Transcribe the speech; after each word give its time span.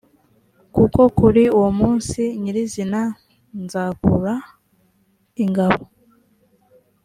kuko 0.75 0.99
kuri 1.17 1.43
uwo 1.57 1.69
munsi 1.79 2.21
nyir 2.41 2.57
izina 2.65 3.01
nzakura 3.63 4.33
ingabo 5.43 5.83